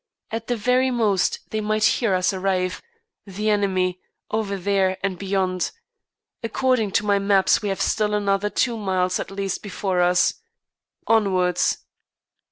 [0.31, 2.81] At the very most they might hear us arrive,
[3.27, 3.99] the enemy,
[4.31, 5.69] over there and beyond.
[6.41, 10.33] According to my maps we have still another two miles at least before us.
[11.05, 11.85] Onwards!